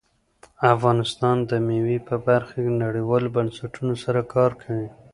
افغانستان 0.75 1.37
د 1.49 1.51
مېوې 1.67 1.97
په 2.07 2.15
برخه 2.27 2.57
کې 2.65 2.79
نړیوالو 2.83 3.33
بنسټونو 3.35 3.93
سره 4.03 4.21
کار 4.33 4.51
کوي. 4.61 4.87